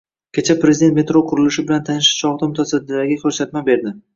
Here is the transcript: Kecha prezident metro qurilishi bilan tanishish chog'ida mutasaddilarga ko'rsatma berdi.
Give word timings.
Kecha 0.35 0.53
prezident 0.63 0.95
metro 0.99 1.21
qurilishi 1.31 1.65
bilan 1.67 1.85
tanishish 1.91 2.11
chog'ida 2.25 2.51
mutasaddilarga 2.55 3.21
ko'rsatma 3.27 3.65
berdi. 3.71 3.95